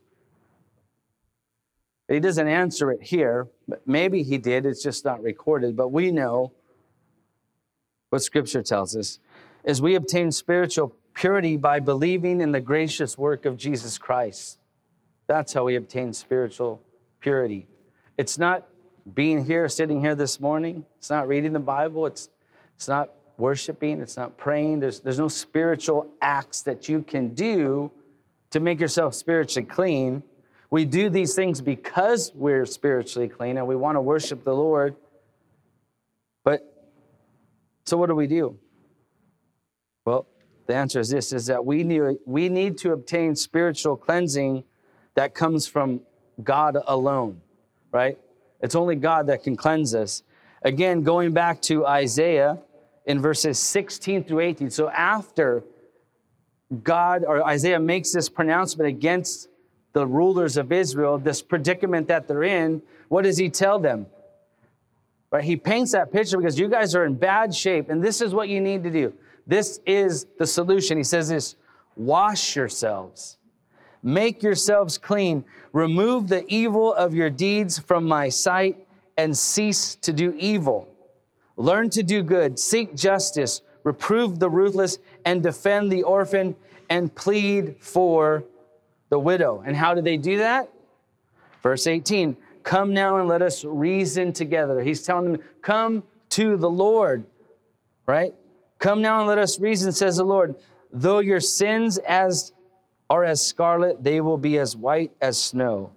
[2.08, 4.64] He doesn't answer it here, but maybe he did.
[4.64, 5.76] It's just not recorded.
[5.76, 6.52] But we know
[8.10, 9.18] what Scripture tells us
[9.64, 14.58] is we obtain spiritual purity by believing in the gracious work of Jesus Christ.
[15.26, 16.80] That's how we obtain spiritual
[17.20, 17.66] purity.
[18.16, 18.66] It's not
[19.14, 20.84] being here, sitting here this morning.
[20.98, 22.06] It's not reading the Bible.
[22.06, 22.28] It's,
[22.76, 24.00] it's not worshiping.
[24.00, 24.80] It's not praying.
[24.80, 27.90] There's, there's no spiritual acts that you can do
[28.50, 30.22] to make yourself spiritually clean.
[30.70, 34.96] We do these things because we're spiritually clean and we want to worship the Lord.
[36.44, 36.90] But
[37.86, 38.59] so what do we do?
[40.04, 40.26] Well,
[40.66, 44.64] the answer is this is that we need, we need to obtain spiritual cleansing
[45.14, 46.02] that comes from
[46.42, 47.40] God alone,
[47.90, 48.18] right?
[48.61, 50.22] It's only God that can cleanse us.
[50.62, 52.59] Again, going back to Isaiah
[53.06, 54.70] in verses 16 through 18.
[54.70, 55.64] So after
[56.82, 59.48] God or Isaiah makes this pronouncement against
[59.94, 64.06] the rulers of Israel, this predicament that they're in, what does he tell them?
[65.30, 65.44] Right?
[65.44, 68.48] He paints that picture because you guys are in bad shape, and this is what
[68.48, 69.14] you need to do.
[69.46, 70.98] This is the solution.
[70.98, 71.56] He says this
[71.96, 73.38] wash yourselves,
[74.03, 78.86] make yourselves clean, remove the evil of your deeds from my sight,
[79.16, 80.88] and cease to do evil.
[81.57, 86.55] Learn to do good, seek justice, reprove the ruthless, and defend the orphan,
[86.88, 88.44] and plead for
[89.09, 89.62] the widow.
[89.66, 90.70] And how do they do that?
[91.62, 94.80] Verse 18 Come now and let us reason together.
[94.82, 97.24] He's telling them, Come to the Lord,
[98.07, 98.34] right?
[98.78, 100.55] Come now and let us reason, says the Lord.
[100.92, 102.53] Though your sins as
[103.11, 105.90] are as scarlet, they will be as white as snow.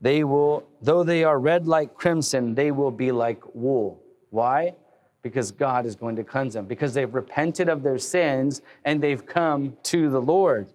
[0.00, 4.00] They will, though they are red like crimson, they will be like wool.
[4.30, 4.74] Why?
[5.22, 9.24] Because God is going to cleanse them, because they've repented of their sins and they've
[9.24, 10.68] come to the Lord.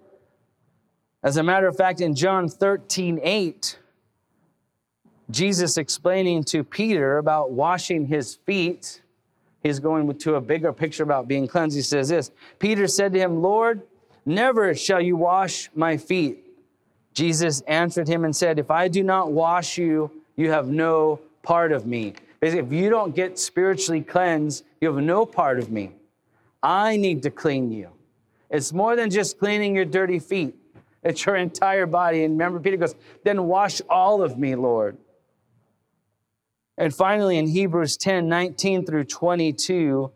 [1.23, 3.79] As a matter of fact, in John 13, 8,
[5.31, 9.01] Jesus explaining to Peter about washing his feet,
[9.61, 11.77] he's going to a bigger picture about being cleansed.
[11.77, 13.83] He says this Peter said to him, Lord,
[14.25, 16.43] never shall you wash my feet.
[17.13, 21.71] Jesus answered him and said, If I do not wash you, you have no part
[21.71, 22.13] of me.
[22.41, 25.91] If you don't get spiritually cleansed, you have no part of me.
[26.61, 27.89] I need to clean you.
[28.49, 30.55] It's more than just cleaning your dirty feet,
[31.03, 32.23] it's your entire body.
[32.23, 34.97] And remember, Peter goes, Then wash all of me, Lord.
[36.77, 40.11] And finally, in Hebrews 10 19 through 22,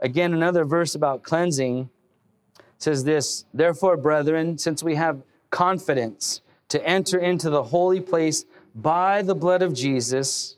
[0.00, 1.88] again, another verse about cleansing
[2.82, 9.22] says this Therefore, brethren, since we have confidence to enter into the holy place by
[9.22, 10.56] the blood of Jesus,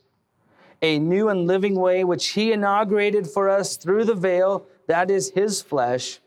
[0.81, 5.31] a new and living way which he inaugurated for us through the veil, that is
[5.31, 6.21] his flesh.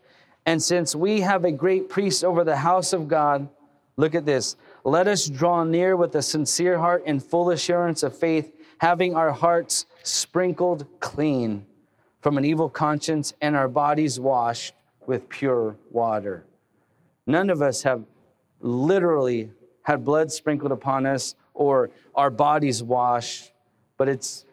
[0.44, 3.48] And since we have a great priest over the house of God,
[3.96, 4.56] look at this.
[4.84, 9.32] Let us draw near with a sincere heart and full assurance of faith having our
[9.32, 11.66] hearts sprinkled clean
[12.20, 14.74] from an evil conscience and our bodies washed
[15.08, 16.44] with pure water.
[17.26, 18.04] None of us have
[18.60, 19.50] literally
[19.82, 23.50] had blood sprinkled upon us or our bodies washed,
[23.96, 24.44] but it's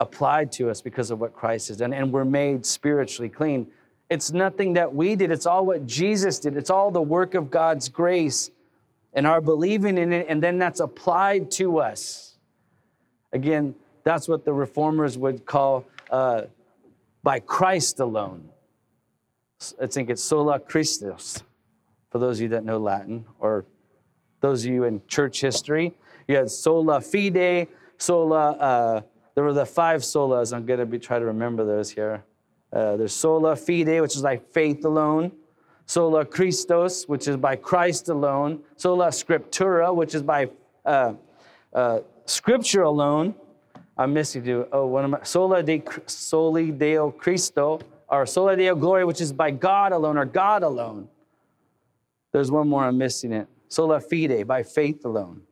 [0.00, 3.66] applied to us because of what Christ has done, and we're made spiritually clean.
[4.08, 6.56] It's nothing that we did, it's all what Jesus did.
[6.56, 8.50] It's all the work of God's grace
[9.12, 12.36] and our believing in it, and then that's applied to us.
[13.32, 16.42] Again, that's what the reformers would call uh,
[17.22, 18.48] by Christ alone.
[19.80, 21.42] I think it's sola Christus,
[22.10, 23.64] for those of you that know Latin, or
[24.40, 25.94] those of you in church history.
[26.28, 29.00] You had sola fide, sola, uh,
[29.34, 30.54] there were the five solas.
[30.54, 32.24] I'm going to be try to remember those here.
[32.72, 35.32] Uh, there's sola fide, which is like faith alone.
[35.86, 38.60] Sola Christos, which is by Christ alone.
[38.76, 40.50] Sola scriptura, which is by
[40.84, 41.14] uh,
[41.72, 43.34] uh scripture alone,
[43.96, 44.66] I'm missing you.
[44.72, 45.22] Oh, what am I?
[45.22, 50.24] Sola de Soli Deo Cristo, or Sola Deo Gloria, which is by God alone, or
[50.24, 51.08] God alone.
[52.32, 53.46] There's one more I'm missing it.
[53.68, 55.42] Sola Fide, by faith alone.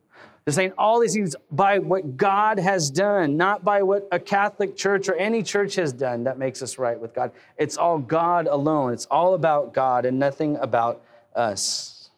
[0.45, 4.75] They're saying all these things by what God has done, not by what a Catholic
[4.75, 7.31] church or any church has done that makes us right with God.
[7.57, 8.91] It's all God alone.
[8.91, 11.01] It's all about God and nothing about
[11.33, 12.09] us.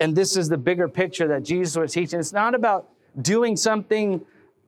[0.00, 2.20] And this is the bigger picture that Jesus was teaching.
[2.20, 2.90] It's not about
[3.22, 4.20] doing something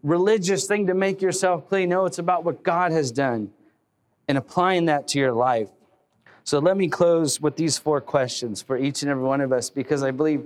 [0.02, 1.90] religious thing to make yourself clean.
[1.90, 3.50] No, it's about what God has done
[4.28, 5.68] and applying that to your life.
[6.44, 9.70] So let me close with these four questions for each and every one of us
[9.70, 10.44] because I believe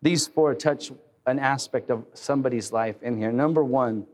[0.00, 0.90] these four touch
[1.26, 3.32] an aspect of somebody's life in here.
[3.32, 4.06] Number one,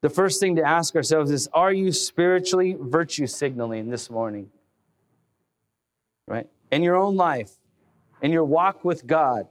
[0.00, 4.50] the first thing to ask ourselves is Are you spiritually virtue signaling this morning?
[6.26, 6.46] Right?
[6.70, 7.52] In your own life,
[8.22, 9.48] in your walk with God,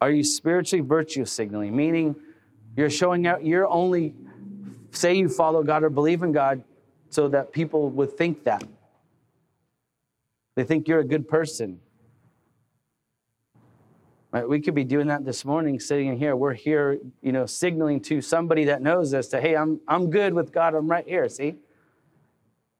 [0.00, 1.74] are you spiritually virtue signaling?
[1.74, 2.16] Meaning,
[2.76, 4.14] you're showing out, you're only,
[4.90, 6.62] say you follow God or believe in God
[7.12, 8.64] so that people would think that.
[10.54, 11.78] They think you're a good person.
[14.30, 14.48] Right?
[14.48, 16.34] We could be doing that this morning, sitting in here.
[16.34, 20.32] We're here, you know, signaling to somebody that knows us to, hey, I'm, I'm good
[20.32, 20.74] with God.
[20.74, 21.56] I'm right here, see?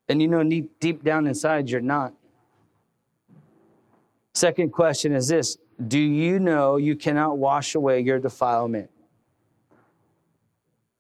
[0.09, 2.15] And you know, deep, deep down inside, you're not.
[4.33, 8.89] Second question is this Do you know you cannot wash away your defilement?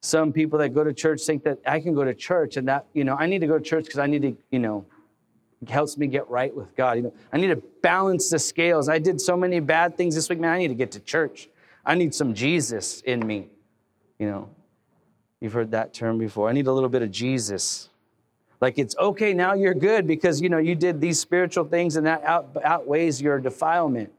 [0.02, 2.86] Some people that go to church think that I can go to church and that,
[2.92, 4.84] you know, I need to go to church because I need to, you know,
[5.62, 6.96] It helps me get right with God.
[6.96, 8.88] You know, I need to balance the scales.
[8.88, 10.52] I did so many bad things this week, man.
[10.52, 11.48] I need to get to church.
[11.86, 13.48] I need some Jesus in me.
[14.18, 14.48] You know,
[15.40, 16.48] you've heard that term before.
[16.48, 17.88] I need a little bit of Jesus.
[18.60, 22.06] Like it's okay now you're good because you know you did these spiritual things and
[22.06, 24.12] that out, outweighs your defilement.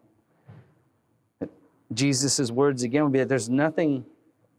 [1.94, 4.06] Jesus' words again would be that there's nothing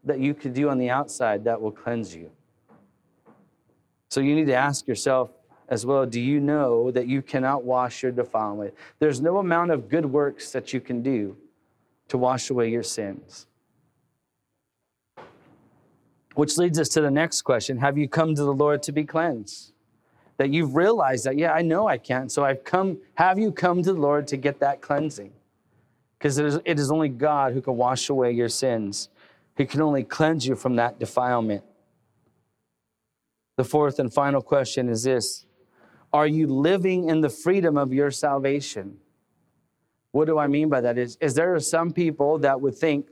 [0.05, 2.31] that you could do on the outside that will cleanse you.
[4.09, 5.31] So you need to ask yourself
[5.67, 8.73] as well do you know that you cannot wash your defilement?
[8.99, 11.35] There's no amount of good works that you can do
[12.07, 13.47] to wash away your sins.
[16.35, 19.03] Which leads us to the next question Have you come to the Lord to be
[19.03, 19.71] cleansed?
[20.37, 22.29] That you've realized that, yeah, I know I can't.
[22.29, 25.31] So I've come, have you come to the Lord to get that cleansing?
[26.17, 29.07] Because it is, it is only God who can wash away your sins,
[29.55, 31.63] He can only cleanse you from that defilement.
[33.57, 35.45] The fourth and final question is this
[36.11, 38.97] Are you living in the freedom of your salvation?
[40.11, 40.97] What do I mean by that?
[40.97, 43.07] Is, is there some people that would think,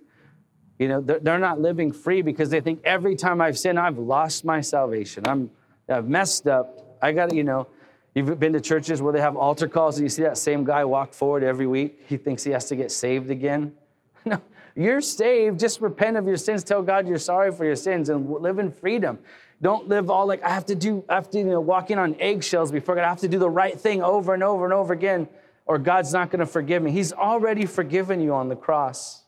[0.79, 3.97] you know, they're, they're not living free because they think every time I've sinned, I've
[3.97, 5.27] lost my salvation.
[5.27, 5.51] I'm,
[5.89, 6.97] I've messed up.
[7.01, 7.67] I got to, you know,
[8.15, 10.85] you've been to churches where they have altar calls and you see that same guy
[10.85, 12.05] walk forward every week.
[12.07, 13.73] He thinks he has to get saved again.
[14.25, 14.41] No,
[14.75, 15.59] you're saved.
[15.59, 16.63] Just repent of your sins.
[16.63, 19.19] Tell God you're sorry for your sins and live in freedom.
[19.61, 22.15] Don't live all like I have to do, I have to, you know, walking on
[22.19, 23.05] eggshells before God.
[23.05, 25.27] I have to do the right thing over and over and over again
[25.65, 26.91] or God's not going to forgive me.
[26.91, 29.23] He's already forgiven you on the cross.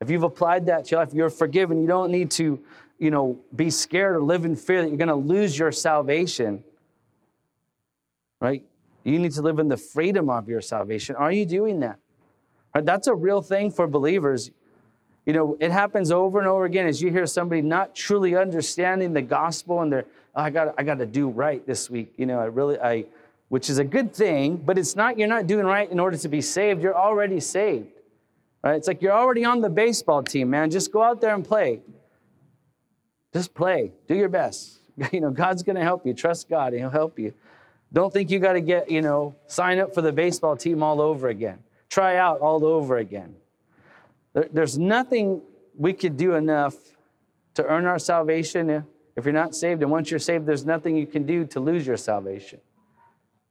[0.00, 1.80] If you've applied that to your life, you're forgiven.
[1.80, 2.60] You don't need to,
[2.98, 6.64] you know, be scared or live in fear that you're going to lose your salvation.
[8.40, 8.64] Right?
[9.04, 11.16] You need to live in the freedom of your salvation.
[11.16, 11.98] Are you doing that?
[12.74, 12.84] Right?
[12.84, 14.50] That's a real thing for believers.
[15.28, 19.12] You know, it happens over and over again as you hear somebody not truly understanding
[19.12, 22.14] the gospel and they're, oh, I got I got to do right this week.
[22.16, 23.04] You know, I really I
[23.48, 26.28] which is a good thing, but it's not, you're not doing right in order to
[26.28, 26.82] be saved.
[26.82, 27.88] You're already saved.
[28.62, 28.76] Right?
[28.76, 30.70] It's like you're already on the baseball team, man.
[30.70, 31.80] Just go out there and play.
[33.32, 33.92] Just play.
[34.06, 34.76] Do your best.
[35.12, 36.12] You know, God's going to help you.
[36.12, 37.32] Trust God, and He'll help you.
[37.92, 41.00] Don't think you got to get, you know, sign up for the baseball team all
[41.00, 41.60] over again.
[41.88, 43.36] Try out all over again.
[44.52, 45.42] There's nothing
[45.76, 46.74] we could do enough
[47.54, 48.84] to earn our salvation
[49.16, 49.82] if you're not saved.
[49.82, 52.60] And once you're saved, there's nothing you can do to lose your salvation.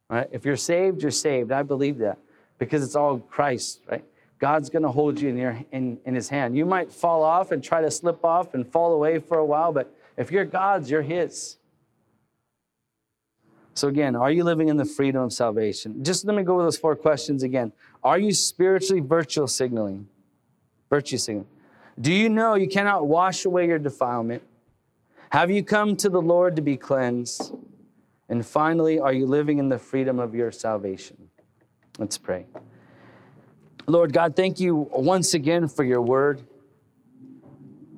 [0.08, 0.28] Right?
[0.32, 1.52] If you're saved, you're saved.
[1.52, 2.18] I believe that
[2.58, 4.04] because it's all Christ, right?
[4.38, 6.56] God's going to hold you in, your, in, in his hand.
[6.56, 9.72] You might fall off and try to slip off and fall away for a while,
[9.72, 11.56] but if you're God's, you're his.
[13.74, 16.02] So, again, are you living in the freedom of salvation?
[16.02, 17.72] Just let me go with those four questions again.
[18.02, 20.08] Are you spiritually virtual signaling?
[20.90, 21.46] Signaling.
[22.00, 24.42] Do you know you cannot wash away your defilement?
[25.30, 27.54] Have you come to the Lord to be cleansed?
[28.28, 31.28] And finally, are you living in the freedom of your salvation?
[31.98, 32.46] Let's pray.
[33.86, 36.42] Lord God, thank you once again for your word.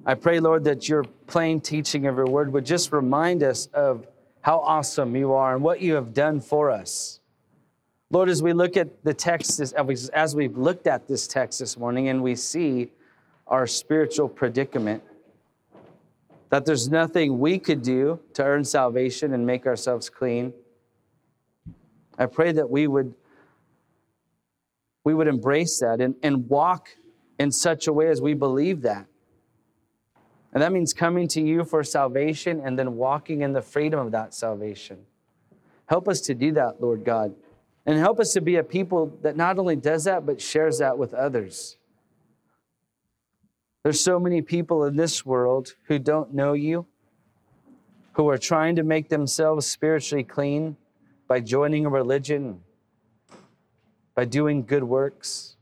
[0.07, 4.07] I pray, Lord, that your plain teaching of your word would just remind us of
[4.41, 7.20] how awesome you are and what you have done for us.
[8.13, 12.09] Lord, as we look at the text, as we've looked at this text this morning
[12.09, 12.91] and we see
[13.47, 15.05] our spiritual predicament,
[16.49, 20.53] that there's nothing we could do to earn salvation and make ourselves clean.
[22.19, 23.15] I pray that we would
[25.05, 26.91] we would embrace that and, and walk
[27.39, 29.07] in such a way as we believe that.
[30.53, 34.13] And that means coming to you for salvation and then walking in the freedom of
[34.13, 35.07] that salvation.
[35.87, 37.35] Help us to do that, Lord God.
[37.87, 40.99] And help us to be a people that not only does that, but shares that
[40.99, 41.79] with others.
[43.83, 46.87] There's so many people in this world who don't know you,
[48.13, 50.77] who are trying to make themselves spiritually clean
[51.27, 52.61] by joining a religion,
[54.15, 55.57] by doing good works.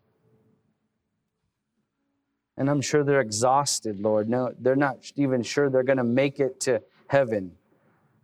[2.57, 4.29] And I'm sure they're exhausted, Lord.
[4.29, 7.53] No, they're not even sure they're going to make it to heaven,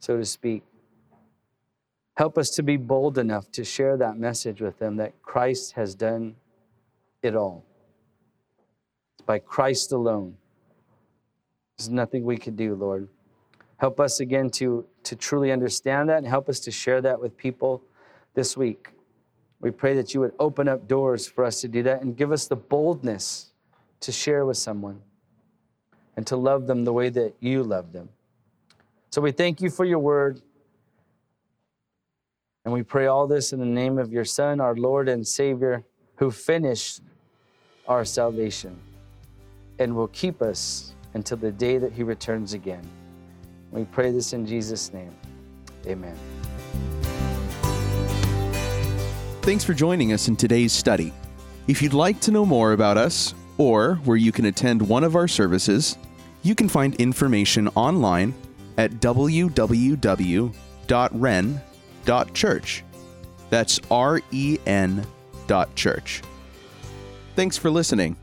[0.01, 0.65] so to speak.
[2.17, 5.95] Help us to be bold enough to share that message with them that Christ has
[5.95, 6.37] done
[7.23, 7.65] it all
[9.27, 10.37] by Christ alone.
[11.77, 13.09] There's nothing we can do, Lord.
[13.79, 17.37] Help us again to, to truly understand that and help us to share that with
[17.37, 17.83] people
[18.35, 18.91] this week.
[19.61, 22.33] We pray that you would open up doors for us to do that and give
[22.33, 23.53] us the boldness
[24.01, 25.01] to share with someone
[26.17, 28.09] and to love them the way that you love them.
[29.11, 30.43] So we thank you for your word.
[32.65, 35.85] And we pray all this in the name of your Son, our Lord and Savior,
[36.17, 37.03] who finished
[37.87, 38.79] our salvation
[39.79, 42.83] and will keep us until the day that he returns again.
[43.71, 45.15] We pray this in Jesus' name.
[45.87, 46.17] Amen.
[49.43, 51.13] Thanks for joining us in today's study.
[51.67, 55.17] If you'd like to know more about us or where you can attend one of
[55.17, 55.99] our services,
[56.43, 58.33] you can find information online
[58.79, 60.55] at www.ren.com
[62.05, 62.85] dot church.
[63.51, 65.07] That's R E N
[65.47, 66.23] dot church.
[67.37, 68.17] Thanks for listening.